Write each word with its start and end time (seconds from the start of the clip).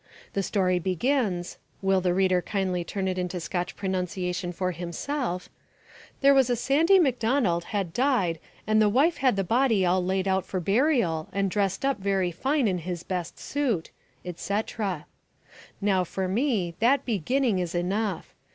The 0.33 0.41
story 0.41 0.79
begins 0.79 1.59
(will 1.83 2.01
the 2.01 2.11
reader 2.15 2.41
kindly 2.41 2.83
turn 2.83 3.07
it 3.07 3.19
into 3.19 3.39
Scotch 3.39 3.75
pronunciation 3.75 4.51
for 4.51 4.71
himself), 4.71 5.47
"There 6.21 6.33
was 6.33 6.49
a 6.49 6.55
Sandy 6.55 6.97
MacDonald 6.97 7.65
had 7.65 7.93
died 7.93 8.39
and 8.65 8.81
the 8.81 8.89
wife 8.89 9.17
had 9.17 9.35
the 9.35 9.43
body 9.43 9.85
all 9.85 10.03
laid 10.03 10.27
out 10.27 10.43
for 10.43 10.59
burial 10.59 11.29
and 11.31 11.51
dressed 11.51 11.85
up 11.85 11.99
very 11.99 12.31
fine 12.31 12.67
in 12.67 12.79
his 12.79 13.03
best 13.03 13.37
suit," 13.37 13.91
etc. 14.25 15.05
Now 15.79 16.03
for 16.03 16.27
me 16.27 16.73
that 16.79 17.05
beginning 17.05 17.59
is 17.59 17.75
enough. 17.75 18.33